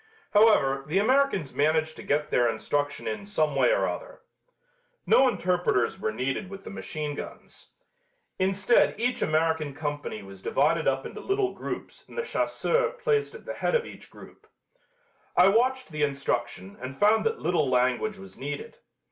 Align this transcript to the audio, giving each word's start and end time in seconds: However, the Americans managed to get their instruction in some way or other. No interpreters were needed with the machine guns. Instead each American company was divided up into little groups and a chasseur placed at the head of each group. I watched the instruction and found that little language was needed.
However, 0.31 0.83
the 0.87 0.97
Americans 0.97 1.53
managed 1.53 1.95
to 1.97 2.01
get 2.01 2.31
their 2.31 2.49
instruction 2.49 3.07
in 3.07 3.23
some 3.23 3.55
way 3.55 3.69
or 3.69 3.87
other. 3.87 4.21
No 5.05 5.27
interpreters 5.27 5.99
were 5.99 6.11
needed 6.11 6.49
with 6.49 6.63
the 6.63 6.71
machine 6.71 7.13
guns. 7.13 7.67
Instead 8.39 8.99
each 8.99 9.21
American 9.21 9.75
company 9.75 10.23
was 10.23 10.41
divided 10.41 10.87
up 10.87 11.05
into 11.05 11.19
little 11.19 11.53
groups 11.53 12.03
and 12.07 12.17
a 12.17 12.23
chasseur 12.23 12.89
placed 12.93 13.35
at 13.35 13.45
the 13.45 13.53
head 13.53 13.75
of 13.75 13.85
each 13.85 14.09
group. 14.09 14.47
I 15.37 15.49
watched 15.49 15.91
the 15.91 16.01
instruction 16.01 16.79
and 16.81 16.97
found 16.97 17.23
that 17.27 17.37
little 17.37 17.69
language 17.69 18.17
was 18.17 18.35
needed. 18.35 18.77